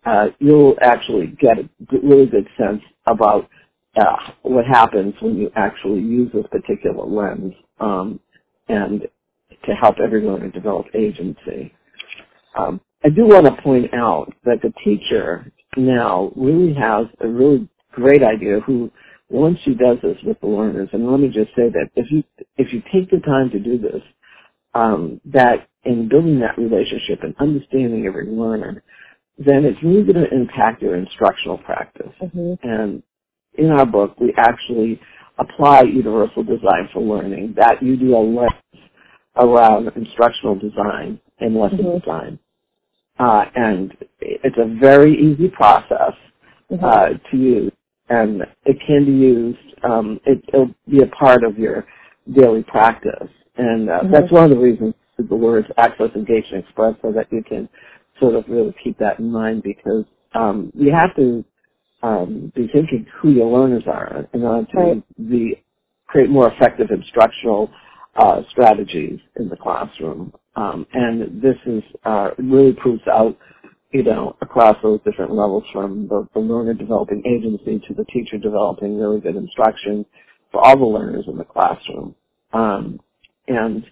[0.06, 1.70] Uh, you'll actually get a
[2.04, 3.50] really good sense about
[3.98, 8.20] uh, what happens when you actually use this particular lens um,
[8.70, 9.04] and
[9.66, 11.74] to help everyone develop agency.
[12.58, 17.70] Um, I do want to point out that the teacher now really has a really
[17.94, 18.92] great idea who
[19.34, 22.24] once she does this with the learners, and let me just say that if you
[22.58, 24.02] if you take the time to do this,
[24.74, 28.84] um, that in building that relationship and understanding every learner,
[29.38, 32.12] then it's really going to impact your instructional practice.
[32.22, 32.68] Mm-hmm.
[32.68, 33.04] And
[33.56, 35.00] in our book, we actually
[35.40, 38.84] apply universal design for learning, that UDL lens
[39.36, 42.00] around instructional design and lesson mm-hmm.
[42.00, 42.40] design.
[43.20, 46.14] Uh, and it's a very easy process
[46.72, 46.84] mm-hmm.
[46.84, 47.72] uh, to use,
[48.14, 49.58] and it can be used.
[49.84, 51.86] Um, it, will be a part of your
[52.34, 54.12] daily practice, and uh, mm-hmm.
[54.12, 57.70] that's one of the reasons the words access, engage, and express, so that you can
[58.20, 61.44] sort of really keep that in mind because um, you have to
[62.02, 65.30] um, be thinking who your learners are in order to right.
[65.30, 65.64] be,
[66.08, 67.70] create more effective instructional
[68.16, 70.34] uh, strategies in the classroom.
[70.56, 73.38] Um, and this is uh, really proves out
[73.94, 78.38] you know, across those different levels from the, the learner developing agency to the teacher
[78.38, 80.06] developing really good instruction
[80.52, 82.16] for all the learners in the classroom.
[82.54, 83.02] Um,
[83.48, 83.86] and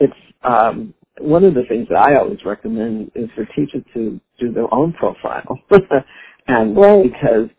[0.00, 4.52] it's um, one of the things that I always recommend is for teachers to do
[4.52, 5.58] their own profile,
[6.48, 7.04] and Right.
[7.04, 7.50] because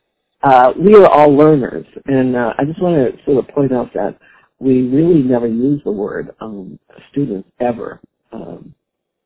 [0.44, 3.94] uh, we are all learners, and uh, I just want to sort of point out
[3.96, 4.18] that
[4.60, 6.80] we really never use the word um,
[7.12, 8.02] students ever
[8.34, 8.76] um,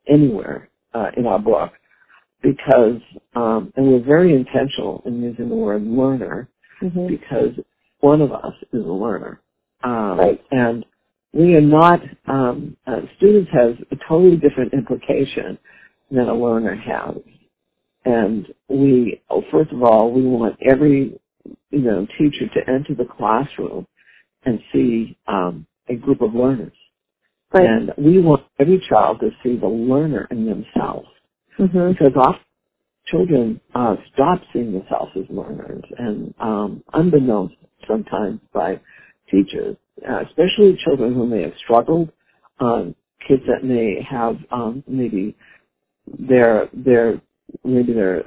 [0.08, 1.72] anywhere uh, in our book
[2.46, 3.02] because,
[3.36, 6.50] um, and we're very intentional in using the word learner
[6.84, 7.10] Mhm.
[7.10, 7.60] because
[8.02, 9.42] one of us is a learner.
[9.84, 10.46] Um, Right.
[10.52, 10.86] And
[11.34, 15.60] we are not, um, uh, students has a totally different implication
[16.12, 17.18] than a learner has.
[18.06, 21.20] And we, oh, first of all, we want every,
[21.72, 23.88] you know, teacher to enter the classroom
[24.46, 26.74] and see um, a group of learners.
[27.54, 27.68] Right.
[27.70, 31.08] And we want every child to see the learner in themselves
[31.60, 31.92] Mhm.
[31.94, 32.42] because often
[33.08, 37.56] children uh, stop seeing themselves as learners, and um, unbeknownst
[37.88, 38.80] sometimes by
[39.32, 39.78] teachers,
[40.10, 42.12] uh, especially children who may have struggled,
[42.60, 42.96] um,
[43.28, 45.36] kids that may have um, maybe
[46.20, 47.22] their their
[47.64, 48.26] maybe their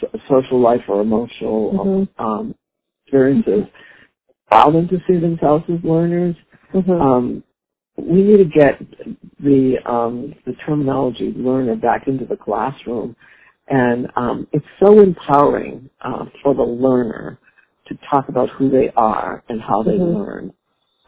[0.00, 2.08] so- social life or emotional Mhm.
[2.18, 2.54] um,
[3.06, 3.64] experiences
[4.50, 6.36] allow them to see themselves as learners.
[6.74, 7.00] Mhm.
[7.02, 7.44] Um,
[7.96, 8.80] we need to get
[9.40, 13.16] the um, the terminology learner back into the classroom,
[13.68, 17.38] and um, it's so empowering uh, for the learner
[17.88, 20.14] to talk about who they are and how they Mhm.
[20.14, 20.52] learn.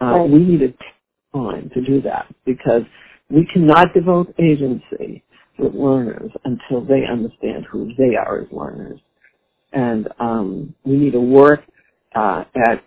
[0.01, 0.31] Uh, Right.
[0.31, 0.95] We need to take
[1.35, 2.85] time to do that because
[3.31, 5.23] we cannot devote agency
[5.59, 9.01] with learners until they understand who they are as learners,
[9.73, 11.63] and um, we need to work
[12.15, 12.83] uh, at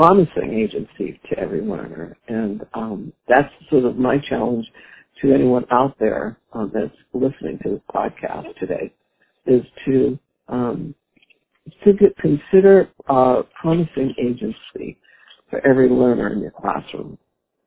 [0.00, 2.16] promising agency to every learner.
[2.26, 4.66] And um, that's sort of my challenge
[5.20, 8.94] to anyone out there um, that's listening to this podcast today,
[9.44, 10.94] is to um,
[11.84, 14.96] to get, consider uh, promising agency
[15.50, 17.18] for every learner in your classroom.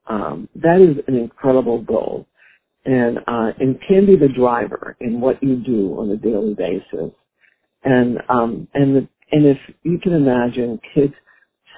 [0.08, 2.26] Um, that is an incredible goal,
[2.86, 7.12] and uh, and can be the driver in what you do on a daily basis.
[7.84, 11.14] And um, and the, and if you can imagine kids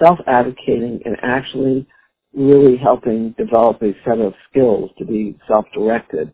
[0.02, 1.86] self-advocating and actually
[2.34, 6.32] really helping develop a set of skills to be self-directed,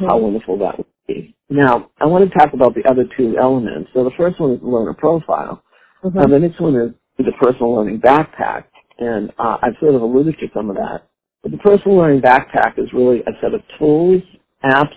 [0.00, 1.36] how wonderful that would be.
[1.50, 3.90] Now, I want to talk about the other two elements.
[3.94, 5.62] So the first one is the learner profile.
[6.04, 6.16] Mhm.
[6.24, 8.64] Uh, the next one is the personal learning backpack,
[8.98, 11.04] and uh, I've sort of alluded to some of that.
[11.42, 14.22] But the personal learning backpack is really a set of tools,
[14.64, 14.94] apps,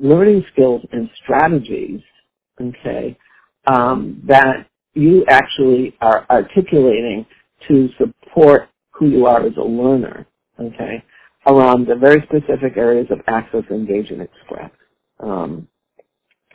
[0.00, 2.00] learning skills, and strategies,
[2.60, 3.16] okay,
[3.66, 7.26] um, that you actually are articulating
[7.68, 10.26] to support who you are as a learner,
[10.60, 11.04] okay,
[11.46, 14.70] around the very specific areas of access, engage, and express.
[15.20, 15.68] Um,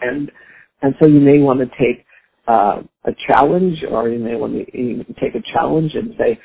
[0.01, 0.31] and
[0.81, 2.05] and so you may want to take
[2.47, 6.39] uh, a challenge, or you may want to take a challenge and say,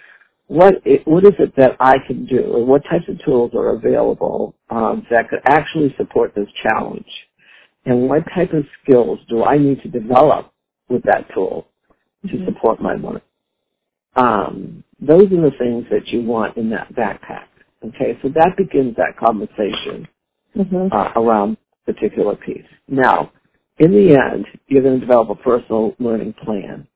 [0.48, 3.76] what i what is it that I can do, or what types of tools are
[3.76, 7.06] available um, that could actually support this challenge,
[7.86, 10.52] and what type of skills do I need to develop
[10.88, 11.66] with that tool
[12.30, 13.22] to support my work.
[14.16, 17.46] Um, those are the things that you want in that backpack.
[17.84, 20.08] Okay, so that begins that conversation
[20.56, 20.92] Mhm.
[20.92, 22.66] uh, around particular piece.
[22.88, 23.32] Now,
[23.78, 26.86] in the end, you're going to develop a personal learning plan.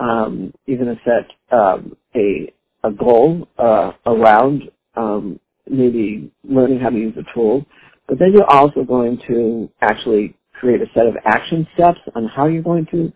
[0.00, 2.52] Um, you're going to set um, a
[2.84, 7.64] a goal uh, around um, maybe learning how to use a tool,
[8.08, 12.46] but then you're also going to actually create a set of action steps on how
[12.48, 13.12] you're going to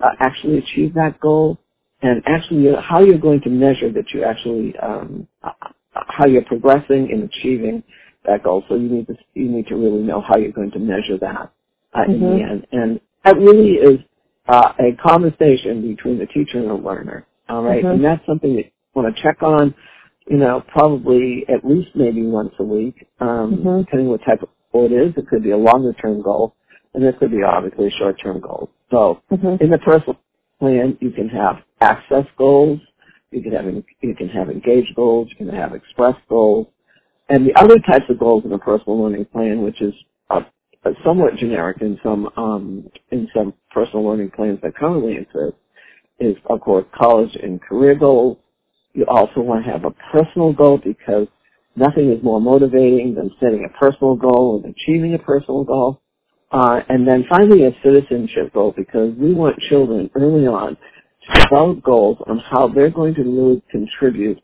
[0.00, 1.58] uh, actually achieve that goal,
[2.02, 5.50] and actually how you're going to measure that you actually um, uh,
[5.92, 7.82] how you're progressing in achieving
[8.26, 8.64] that goal.
[8.68, 11.52] So you need to you need to really know how you're going to measure that
[11.94, 12.50] uh, in the Mhm.
[12.50, 14.00] end, and that really is
[14.48, 17.26] uh, a conversation between the teacher and the learner.
[17.48, 17.84] All right?
[17.84, 17.90] Mhm.
[17.92, 19.74] and that's something that you want to check on.
[20.28, 23.78] You know, probably at least maybe once a week, um, Mhm.
[23.84, 25.16] depending what type of goal it is.
[25.16, 26.54] It could be a longer term goal,
[26.94, 28.70] and it could be obviously a short term goal.
[28.92, 29.60] So Mhm.
[29.62, 30.18] in the personal
[30.60, 32.80] plan, you can have access goals,
[33.32, 33.66] you can have
[34.02, 36.68] you can have engage goals, you can have express goals,
[37.30, 39.94] and the other types of goals in a personal learning plan, which is
[40.30, 40.42] uh,
[41.04, 45.56] somewhat generic in some um, in some personal learning plans that currently exist,
[46.20, 48.38] is of course college and career goals.
[48.94, 51.28] You also want to have a personal goal because
[51.76, 56.01] nothing is more motivating than setting a personal goal and achieving a personal goal.
[56.52, 60.76] Uh, and then finally a citizenship goal because we want children early on
[61.32, 64.40] to develop goals on how they're going to really contribute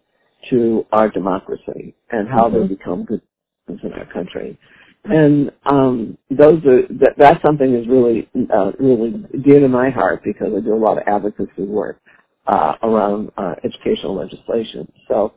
[0.51, 2.69] to our democracy and how they Mhm.
[2.71, 3.23] become good
[3.69, 4.59] citizens in our country.
[5.07, 10.23] and um, those are that, that's something that's really uh, really dear to my heart
[10.25, 12.01] because I do a lot of advocacy work
[12.47, 14.91] uh, around uh, educational legislation.
[15.09, 15.35] So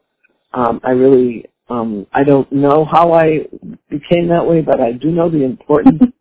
[0.54, 3.48] um, I really um, I don't know how I
[3.90, 6.02] became that way, but I do know the importance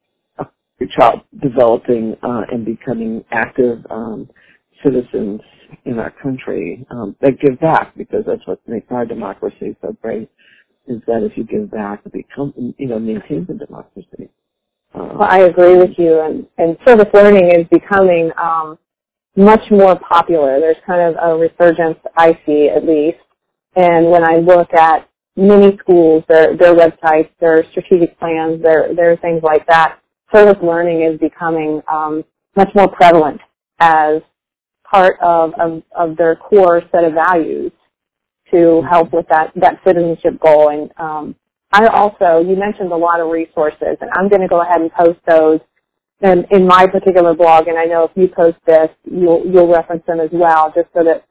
[0.81, 4.29] your child developing uh, and becoming active um,
[4.85, 5.41] citizens
[5.85, 10.29] in our country um, that give back because that's what makes our democracy so great
[10.89, 14.29] is that if you give back, it becomes, you know, maintains the democracy.
[14.95, 18.79] Um, well, I agree with you, and, and service learning is becoming um,
[19.37, 20.61] much more popular.
[20.61, 23.19] There's kind of a resurgence, I see at least,
[23.77, 29.17] and when I look at many schools, their their websites, their strategic plans, their their
[29.19, 30.00] things like that,
[30.33, 32.25] service learning is becoming um,
[32.57, 33.41] much more prevalent
[33.79, 34.23] as
[34.85, 37.73] part of, of, of their core set of values
[38.51, 40.71] to help with that, that citizenship goal.
[40.71, 41.37] And um,
[41.73, 44.93] I also, you mentioned a lot of resources, and I'm going to go ahead and
[44.93, 45.61] post those
[46.21, 47.69] in, in my particular blog.
[47.69, 51.05] And I know if you post this, you'll, you'll reference them as well, just so
[51.05, 51.25] that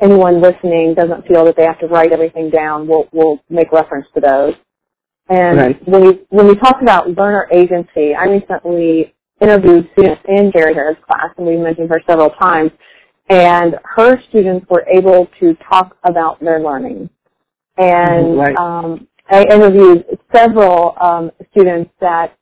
[0.00, 2.86] anyone listening doesn't feel that they have to write everything down.
[2.86, 4.54] We'll, we'll make reference to those.
[5.30, 5.88] And right.
[5.88, 10.98] when we when we talk about learner agency, I recently interviewed students in Gary Harris'
[11.06, 12.72] class, and we mentioned her several times
[13.30, 17.08] and her students were able to talk about their learning.
[17.78, 18.56] And right.
[18.56, 22.36] um, I interviewed several um, students that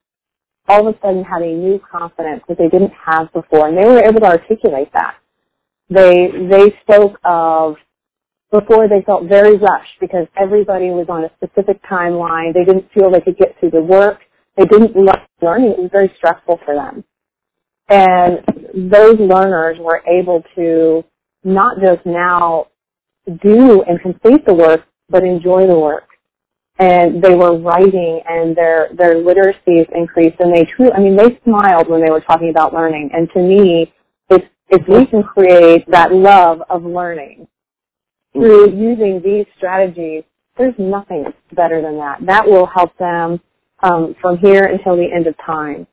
[0.66, 3.85] all of a sudden had a new confidence that they didn't have before, and they
[3.85, 5.16] were able to articulate that.
[5.90, 7.77] They they spoke of
[8.50, 12.54] before they felt very rushed because everybody was on a specific timeline.
[12.54, 14.20] They didn't feel they could get through the work.
[14.56, 15.72] They didn't love learning.
[15.72, 17.04] It was very stressful for them.
[17.88, 18.44] And
[18.90, 21.04] those learners were able to
[21.44, 22.66] not just now
[23.42, 26.04] do and complete the work, but enjoy the work.
[26.78, 31.38] And they were writing and their, their literacies increased and they truly, I mean, they
[31.44, 33.11] smiled when they were talking about learning.
[33.12, 33.92] And to me,
[34.30, 37.48] if, if we can create that love of learning
[38.32, 40.24] through using these strategies,
[40.56, 42.18] there's nothing better than that.
[42.26, 43.40] That will help them
[43.82, 45.86] um, from here until the end of time.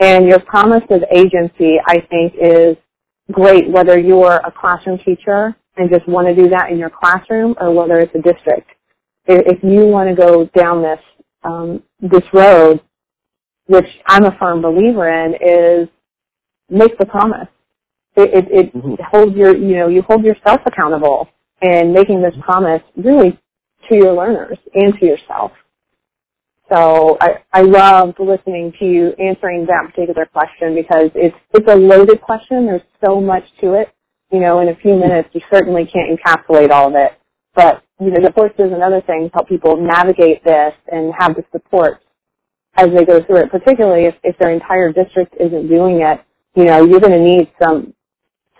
[0.00, 2.76] And your promise of agency, I think, is
[3.32, 7.54] great whether you're a classroom teacher and just want to do that in your classroom
[7.60, 8.70] or whether it's a district.
[9.26, 11.00] If you want to go down this
[11.42, 12.80] um, this road,
[13.66, 15.88] which I'm a firm believer in, is
[16.70, 17.48] make the promise.
[18.16, 18.94] It, it, it mm-hmm.
[19.10, 21.28] holds your, you know, you hold yourself accountable
[21.64, 23.38] and making this promise really
[23.88, 25.52] to your learners and to yourself.
[26.68, 31.74] So I, I loved listening to you answering that particular question because it's it's a
[31.74, 32.66] loaded question.
[32.66, 33.88] There's so much to it.
[34.32, 37.12] You know, in a few minutes you certainly can't encapsulate all of it.
[37.54, 41.44] But you know, the courses and other things help people navigate this and have the
[41.52, 42.02] support
[42.76, 43.50] as they go through it.
[43.50, 46.20] Particularly if, if their entire district isn't doing it,
[46.56, 47.94] you know, you're going to need some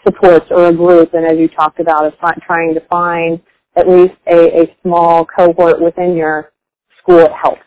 [0.05, 1.15] supports or a group.
[1.15, 2.15] And as you talked about, of
[2.47, 3.41] trying to find
[3.77, 6.53] at least a, a small cohort within your
[7.01, 7.61] school, it helps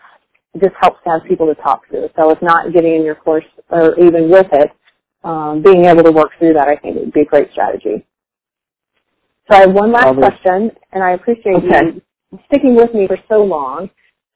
[0.53, 2.09] it just helps to have people to talk to.
[2.15, 4.71] So if not getting in your course or even with it,
[5.23, 8.05] um, being able to work through that, I think would be a great strategy.
[9.47, 11.97] So I have one last question, and I appreciate okay.
[12.31, 13.89] you sticking with me for so long.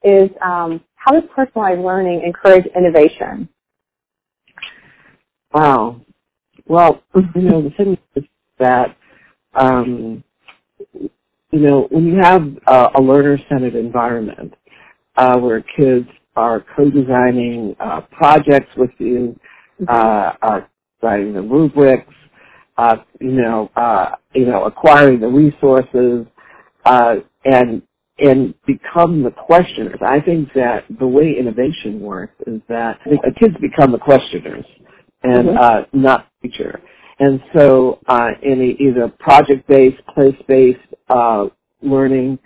[0.04, 3.48] Is um, how does personalized learning encourage innovation?
[5.54, 6.02] Wow.
[6.68, 8.24] Well, you know, the thing is
[8.60, 8.96] that,
[9.56, 10.24] um,
[10.94, 14.54] you know, when you have uh, a learner-centered environment,
[15.18, 19.38] uh, where kids are co-designing uh, projects with you,
[19.88, 20.70] uh, are
[21.04, 22.14] writing the rubrics,
[22.78, 26.26] uh, you know, uh, you know, acquiring the resources,
[26.86, 27.82] uh, and
[28.20, 30.00] and become the questioners.
[30.06, 34.66] I think that the way innovation works is that the kids become the questioners
[35.24, 35.58] and mm-hmm.
[35.58, 36.82] uh, not teacher.
[37.20, 41.46] And so, uh, in either project-based, place-based uh,
[41.82, 42.40] learning,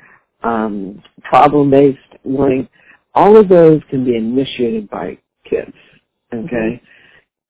[0.43, 2.69] um, problem-based learning,
[3.15, 5.17] all of those can be initiated by
[5.49, 5.73] kids.
[6.33, 6.81] Okay?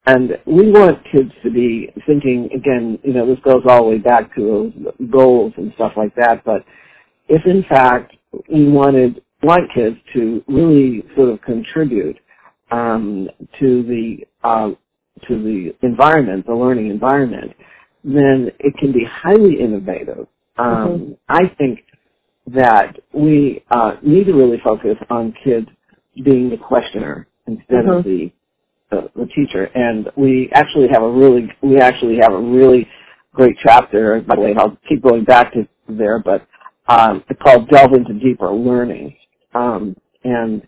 [0.06, 3.98] And we want kids to be thinking, again, you know, this goes all the way
[3.98, 4.72] back to
[5.12, 6.64] goals and stuff like that, but
[7.28, 8.16] if in fact
[8.52, 12.18] we wanted, want kids to really sort of contribute
[12.70, 13.28] um,
[13.60, 14.70] to the uh,
[15.28, 17.52] to the environment, the learning environment,
[18.04, 20.26] then it can be highly innovative.
[20.58, 21.12] Um, mm-hmm.
[21.28, 21.80] I think
[22.48, 25.68] that we uh, need to really focus on kids
[26.24, 27.90] being the questioner instead mm-hmm.
[27.90, 28.32] of the,
[28.90, 29.64] the the teacher.
[29.74, 32.88] And we actually have a really we actually have a really
[33.32, 34.20] great chapter.
[34.20, 36.46] By the way, I'll keep going back to there, but
[36.88, 39.14] um, it's called Delve into Deeper Learning.
[39.54, 40.62] Um, and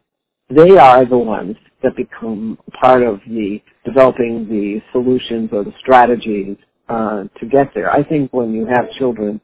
[0.50, 6.56] they are the ones that become part of the developing the solutions or the strategies
[6.88, 7.90] uh, to get there.
[7.92, 9.40] I think when you have children,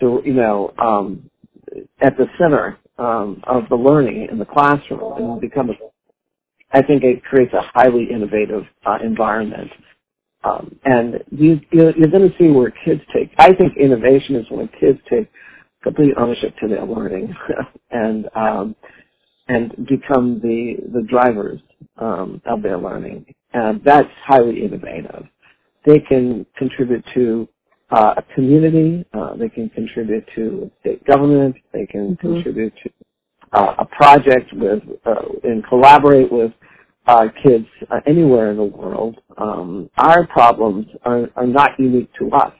[0.00, 1.30] you know, um,
[2.00, 5.74] at the center um, of the learning in the classroom and become a,
[6.72, 9.70] I think it creates a highly innovative uh, environment.
[10.44, 13.32] Um, and you, you're going to see where kids take.
[13.38, 15.30] I think innovation is when kids take
[15.82, 17.34] complete ownership to their learning
[17.90, 18.76] and um,
[19.48, 21.60] and become the the drivers
[21.98, 23.26] um, of their learning.
[23.52, 25.26] And that's highly innovative.
[25.84, 27.48] They can contribute to
[27.90, 29.04] uh, a community.
[29.12, 31.56] Uh, they can contribute to state government.
[31.72, 32.34] They can mm-hmm.
[32.34, 32.90] contribute to
[33.52, 35.14] uh, a project with uh,
[35.44, 36.52] and collaborate with
[37.06, 39.16] uh, kids uh, anywhere in the world.
[39.38, 42.52] Um, our problems are, are not unique to us,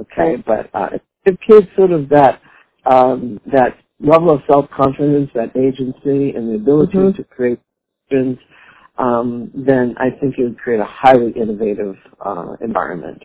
[0.00, 0.42] okay?
[0.46, 0.90] But uh,
[1.24, 2.40] if kids sort of that
[2.86, 7.16] um, that level of self-confidence, that agency, and the ability mm-hmm.
[7.16, 7.60] to create
[8.10, 8.38] visions,
[8.98, 13.22] um, then I think it would create a highly innovative uh, environment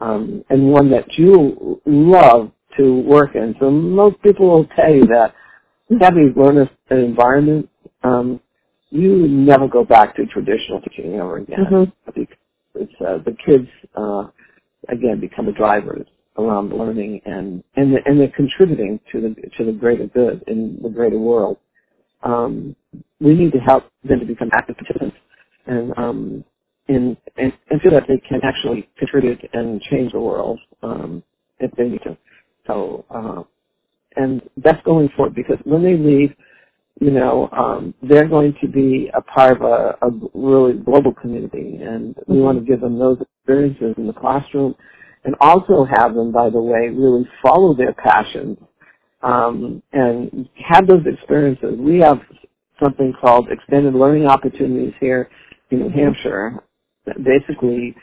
[0.00, 3.54] um, and one that you love to work in.
[3.58, 5.34] So most people will tell you that
[6.00, 7.68] having learned an environment,
[8.02, 8.40] um,
[8.90, 11.58] you never go back to traditional teaching ever again.
[11.70, 12.20] Mm-hmm.
[12.74, 14.24] Because uh, the kids, uh,
[14.88, 16.06] again, become the drivers
[16.38, 20.90] around learning and and and they're contributing to the to the greater good in the
[20.90, 21.58] greater world.
[22.22, 22.76] Um,
[23.20, 25.16] we need to help them to become active participants
[25.66, 26.44] and um,
[26.88, 31.22] and, and and feel that they can actually contribute and change the world um,
[31.60, 32.16] if they need to.
[32.66, 33.42] So uh,
[34.16, 36.34] and that's going forward because when they leave,
[37.00, 41.78] you know, um, they're going to be a part of a, a really global community,
[41.82, 44.74] and we want to give them those experiences in the classroom
[45.26, 48.56] and also have them, by the way, really follow their passions
[49.22, 51.74] um, and have those experiences.
[51.78, 52.20] We have
[52.80, 55.28] something called extended learning opportunities here
[55.70, 56.62] in New Hampshire.
[57.24, 57.94] Basically,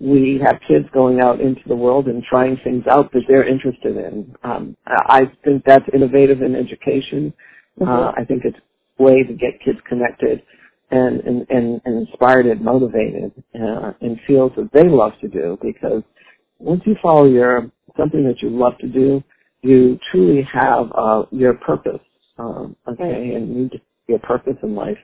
[0.00, 3.96] we have kids going out into the world and trying things out that they're interested
[3.96, 4.34] in.
[4.42, 7.32] Um, I think that's innovative in education.
[7.80, 7.88] Mm-hmm.
[7.88, 8.58] Uh, I think it's
[8.98, 10.42] a way to get kids connected
[10.90, 15.56] and, and, and, and inspired and motivated uh, in fields that they love to do
[15.62, 16.02] because
[16.62, 19.22] once you follow your something that you love to do,
[19.62, 22.00] you truly have uh, your purpose.
[22.38, 23.34] Um, okay, right.
[23.36, 24.98] and you your purpose in life.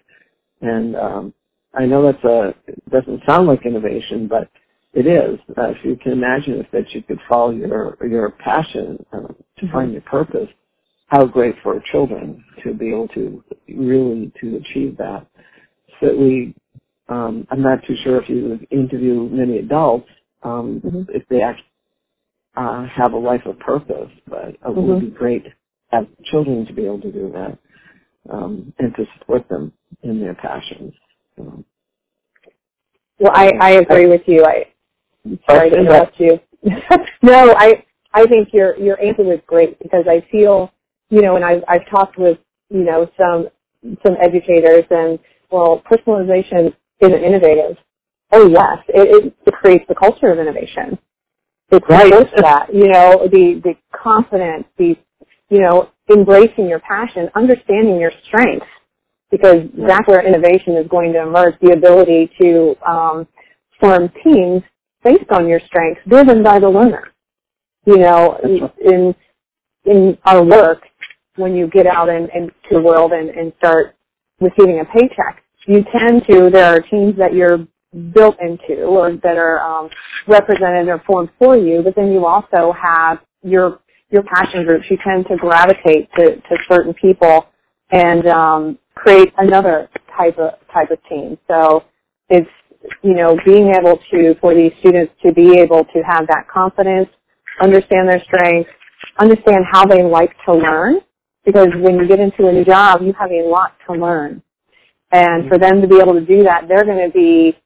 [0.60, 1.34] And um,
[1.74, 4.50] I know that's a it doesn't sound like innovation, but
[4.94, 5.38] it is.
[5.56, 9.26] Uh, if you can imagine if that you could follow your your passion uh, to
[9.26, 9.72] mm-hmm.
[9.72, 10.48] find your purpose,
[11.08, 15.26] how great for children to be able to really to achieve that.
[16.00, 16.54] So we,
[17.08, 20.08] um, I'm not too sure if you interview many adults,
[20.42, 21.02] um, mm-hmm.
[21.08, 21.64] if they actually
[22.56, 24.10] uh, have a life of purpose.
[24.26, 24.86] But it mm-hmm.
[24.86, 25.50] would be great to
[25.92, 27.58] have children to be able to do that
[28.30, 29.72] um, and to support them
[30.02, 30.92] in their passions.
[31.38, 31.64] Um,
[33.18, 34.44] well, I, I agree with you.
[34.44, 34.66] I,
[35.24, 36.38] I'm sorry to interrupt you.
[37.22, 40.72] no, I I think your your answer was great because I feel,
[41.10, 42.38] you know, and I've I've talked with
[42.70, 43.48] you know some
[44.02, 45.18] some educators and
[45.50, 47.76] well, personalization isn't innovative
[48.32, 50.98] Oh yes, it, it creates the culture of innovation.
[51.70, 54.96] It creates that, you know, the the confidence, the
[55.50, 58.66] you know, embracing your passion, understanding your strengths,
[59.30, 61.54] because that's where innovation is going to emerge.
[61.60, 63.28] The ability to um,
[63.80, 64.62] form teams
[65.04, 67.12] based on your strengths, driven by the learner.
[67.86, 68.38] You know,
[68.84, 69.14] in
[69.84, 70.82] in our work,
[71.36, 73.96] when you get out in, into the world and, and start
[74.40, 77.66] receiving a paycheck, you tend to, there are teams that you're
[78.14, 79.88] built into or that are um,
[80.26, 83.80] represented or formed for you, but then you also have your
[84.10, 84.86] your passion groups.
[84.90, 87.46] You tend to gravitate to, to certain people
[87.90, 91.38] and um, create another type of type of team.
[91.48, 91.84] So
[92.28, 92.48] it's
[93.02, 97.08] you know being able to for these students to be able to have that confidence,
[97.60, 98.70] understand their strengths,
[99.18, 101.00] understand how they like to learn.
[101.44, 104.42] Because when you get into a new job, you have a lot to learn.
[105.10, 107.56] And for them to be able to do that, they're going to be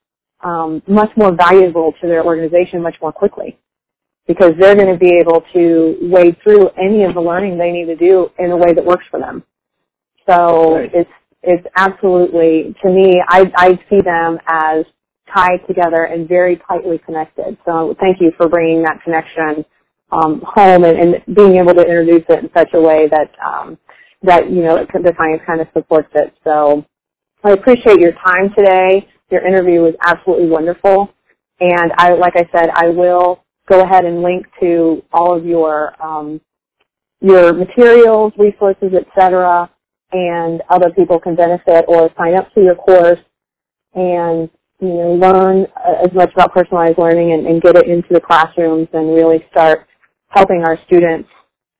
[0.43, 3.57] um, much more valuable to their organization much more quickly
[4.27, 7.85] because they're going to be able to wade through any of the learning they need
[7.85, 9.43] to do in a way that works for them.
[10.27, 10.91] So right.
[10.93, 11.09] it's
[11.41, 14.85] it's absolutely to me I I see them as
[15.33, 17.57] tied together and very tightly connected.
[17.65, 19.65] So thank you for bringing that connection
[20.11, 23.77] um, home and, and, being able to introduce it in such a way that um,
[24.21, 26.33] that you know the science kind of supports it.
[26.43, 26.85] So
[27.43, 29.07] I appreciate your time today.
[29.31, 31.13] Your interview was absolutely wonderful.
[31.59, 35.93] And I, like I said, I will go ahead and link to all of your
[36.03, 36.41] um,
[37.21, 39.69] your materials, resources, etc.
[40.11, 43.19] and other people can benefit or sign up for your course
[43.95, 44.49] and
[44.81, 45.65] you know learn
[46.03, 49.87] as much about personalized learning and, and get it into the classrooms and really start
[50.27, 51.29] helping our students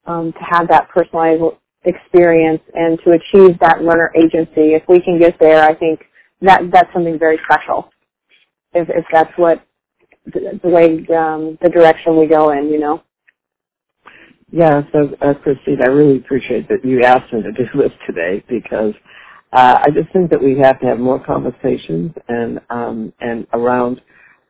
[0.05, 1.41] um, to have that personalized
[1.85, 4.73] experience and to achieve that learner agency.
[4.73, 6.01] If we can get there, I think
[6.43, 7.89] that that's something very special.
[8.73, 9.65] If, if that's what
[10.25, 13.03] the, way um, the direction we go in, you know.
[14.51, 18.43] Yeah, so uh, Christine, I really appreciate that you asked me to do this today
[18.47, 18.93] because
[19.51, 24.01] uh, I just think that we have to have more conversations and um, and around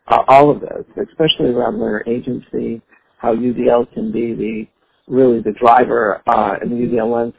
[0.08, 2.82] uh, all of this, especially around learner agency,
[3.18, 4.68] how UDL can be the
[5.08, 7.34] really the driver uh, in the UDL lens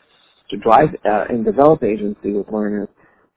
[0.50, 2.88] to drive uh, and develop agency with learners,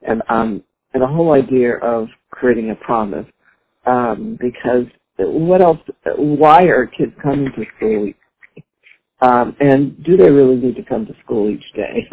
[0.07, 0.63] and um,
[0.93, 3.25] and the whole idea of creating a promise.
[3.85, 4.85] Um, because
[5.17, 5.79] what else?
[6.17, 8.11] Why are kids coming to school?
[9.21, 12.07] Um, and do they really need to come to school each day?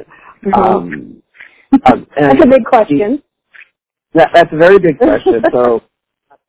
[0.44, 0.54] Mm-hmm.
[0.54, 1.22] Um,
[1.86, 3.22] um, that's a big question.
[4.14, 5.42] That, that's a very big question.
[5.52, 5.82] so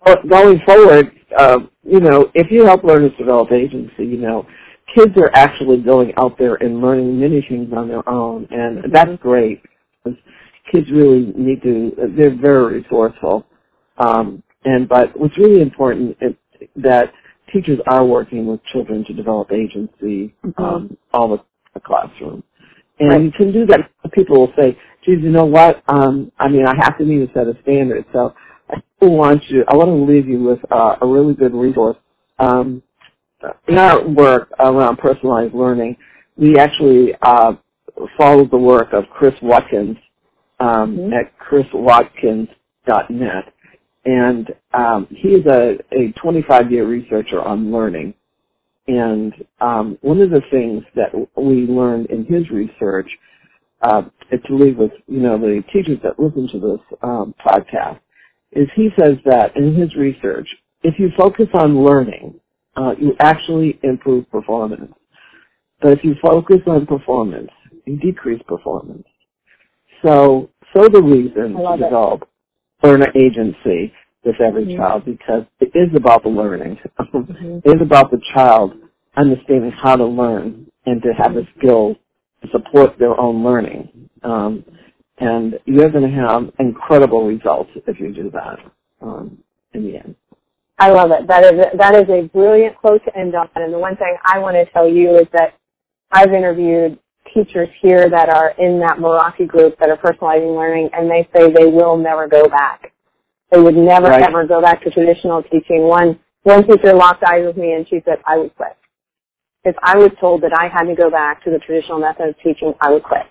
[0.30, 4.48] going forward, uh, you know, if you help learners develop agency, you know,
[4.94, 9.20] kids are actually going out there and learning many things on their own, and that's
[9.22, 9.62] great.
[10.72, 13.46] Kids really need to; they're very resourceful.
[13.98, 16.34] Um, and but what's really important is
[16.76, 17.14] that
[17.52, 20.64] teachers are working with children to develop agency mm-hmm.
[20.64, 21.44] um, all the,
[21.74, 22.44] the classroom.
[23.00, 23.22] And right.
[23.24, 23.92] you can do that.
[24.12, 25.84] People will say, geez, you know what?
[25.88, 28.08] Um, I mean, I have to meet a set of standards.
[28.14, 28.34] So
[28.70, 31.98] I want you, I want to leave you with uh, a really good resource.
[32.40, 32.82] Um,
[33.68, 35.98] in our work around personalized learning,
[36.38, 37.54] we actually uh,
[38.18, 39.98] followed the work of Chris Watkins
[40.60, 41.14] um, mm-hmm.
[41.14, 43.54] at chriswatkins.net.
[44.06, 48.14] And um, he is a, a 25-year researcher on learning.
[48.88, 53.10] And um, one of the things that we learned in his research,
[53.82, 58.00] uh, to leave with you know the teachers that listen to this um, podcast,
[58.52, 60.48] is he says that in his research,
[60.84, 62.40] if you focus on learning,
[62.76, 64.94] uh, you actually improve performance.
[65.82, 67.50] But if you focus on performance,
[67.86, 69.06] you decrease performance.
[70.02, 72.28] So, so the reason to develop
[72.84, 73.94] learner agency
[74.24, 74.78] with every mm-hmm.
[74.78, 76.78] child because it is about the learning.
[77.00, 77.60] Mm-hmm.
[77.64, 78.74] it is about the child
[79.16, 81.96] understanding how to learn and to have the skills
[82.42, 84.10] to support their own learning.
[84.24, 84.64] Um,
[85.20, 88.60] and you're going to have incredible results if you do that
[89.02, 89.38] um,
[89.74, 90.16] in the end.
[90.78, 91.28] I love it.
[91.28, 93.50] That is a, that is a brilliant quote to end on.
[93.56, 95.54] And the one thing I want to tell you is that
[96.12, 97.00] I've interviewed
[97.36, 101.52] teachers here that are in that Meraki group that are personalizing learning, and they say
[101.52, 102.94] they will never go back.
[103.52, 104.24] They would never right.
[104.24, 105.84] ever go back to traditional teaching.
[105.84, 108.76] One one teacher locked eyes with me, and she said, "I would quit."
[109.66, 112.36] If I was told that I had to go back to the traditional method of
[112.44, 113.26] teaching, I would quit.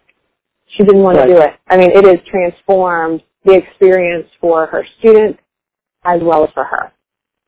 [0.66, 1.26] She didn't want right.
[1.26, 1.54] to do it.
[1.68, 5.40] I mean, it has transformed the experience for her students
[6.04, 6.92] as well as for her.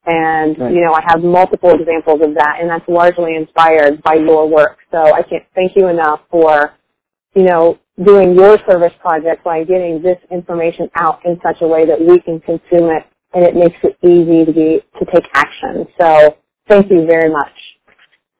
[0.07, 0.73] And, right.
[0.73, 4.77] you know, I have multiple examples of that, and that's largely inspired by your work.
[4.89, 6.71] So I can't thank you enough for,
[7.35, 11.85] you know, doing your service project by getting this information out in such a way
[11.85, 13.03] that we can consume it
[13.33, 15.85] and it makes it easy to be, to take action.
[15.99, 16.37] So
[16.69, 17.51] thank you very much.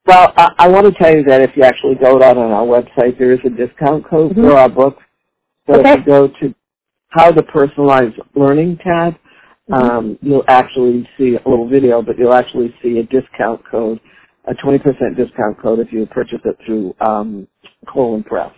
[0.05, 2.65] Well, I, I want to tell you that if you actually go out on our
[2.65, 4.41] website, there is a discount code mm-hmm.
[4.41, 4.97] for our book.
[5.67, 5.93] So okay.
[5.93, 6.55] if you go to
[7.09, 9.15] how to personalize learning tab.
[9.73, 13.99] Um, you'll actually see a little video, but you'll actually see a discount code,
[14.47, 14.83] a 20%
[15.17, 17.47] discount code if you purchase it through um,
[17.87, 18.51] Corwin Press.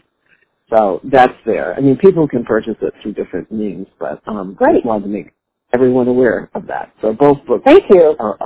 [0.70, 1.74] So that's there.
[1.76, 4.76] I mean, people can purchase it through different means, but um, Great.
[4.76, 5.34] just wanted to make
[5.74, 6.94] everyone aware of that.
[7.02, 7.64] So both books.
[7.66, 8.16] Thank you.
[8.20, 8.38] Are,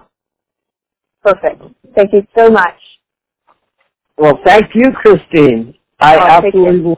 [1.23, 1.63] Perfect.
[1.95, 2.75] Thank you so much.
[4.17, 5.75] Well, thank you, Christine.
[5.99, 6.95] I oh, absolutely